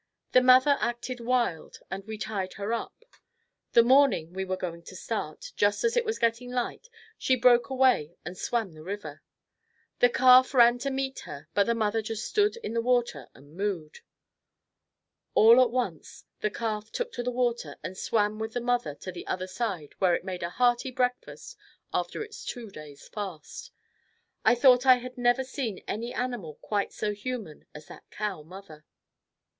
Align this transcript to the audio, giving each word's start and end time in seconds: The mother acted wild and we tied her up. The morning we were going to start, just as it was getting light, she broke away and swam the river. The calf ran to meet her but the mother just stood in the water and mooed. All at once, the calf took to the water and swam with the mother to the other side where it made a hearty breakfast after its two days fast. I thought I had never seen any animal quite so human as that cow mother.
The 0.31 0.41
mother 0.41 0.77
acted 0.79 1.19
wild 1.19 1.77
and 1.91 2.03
we 2.07 2.17
tied 2.17 2.53
her 2.53 2.73
up. 2.73 3.05
The 3.73 3.83
morning 3.83 4.33
we 4.33 4.43
were 4.43 4.57
going 4.57 4.81
to 4.85 4.95
start, 4.95 5.51
just 5.55 5.83
as 5.83 5.95
it 5.95 6.03
was 6.05 6.17
getting 6.17 6.49
light, 6.49 6.89
she 7.19 7.35
broke 7.35 7.69
away 7.69 8.15
and 8.25 8.35
swam 8.35 8.71
the 8.73 8.81
river. 8.81 9.21
The 9.99 10.09
calf 10.09 10.55
ran 10.55 10.79
to 10.79 10.89
meet 10.89 11.19
her 11.29 11.49
but 11.53 11.65
the 11.67 11.75
mother 11.75 12.01
just 12.01 12.25
stood 12.25 12.55
in 12.63 12.73
the 12.73 12.81
water 12.81 13.27
and 13.35 13.55
mooed. 13.55 13.99
All 15.35 15.61
at 15.61 15.69
once, 15.69 16.25
the 16.39 16.49
calf 16.49 16.91
took 16.91 17.11
to 17.13 17.21
the 17.21 17.29
water 17.29 17.75
and 17.83 17.95
swam 17.95 18.39
with 18.39 18.53
the 18.53 18.59
mother 18.59 18.95
to 18.95 19.11
the 19.11 19.27
other 19.27 19.45
side 19.45 19.93
where 19.99 20.15
it 20.15 20.25
made 20.25 20.41
a 20.41 20.49
hearty 20.49 20.89
breakfast 20.89 21.55
after 21.93 22.23
its 22.23 22.43
two 22.43 22.71
days 22.71 23.07
fast. 23.07 23.69
I 24.43 24.55
thought 24.55 24.83
I 24.87 24.95
had 24.95 25.19
never 25.19 25.43
seen 25.43 25.83
any 25.87 26.11
animal 26.11 26.55
quite 26.55 26.91
so 26.91 27.13
human 27.13 27.65
as 27.75 27.85
that 27.85 28.09
cow 28.09 28.41
mother. 28.41 28.83